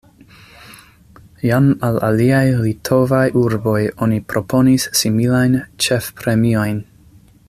Jam 1.49 1.67
al 1.89 1.99
aliaj 2.07 2.41
litovaj 2.61 3.21
urboj 3.43 3.77
oni 4.07 4.19
proponis 4.35 4.89
similajn 5.03 5.59
ĉefpremiojn. 5.87 6.83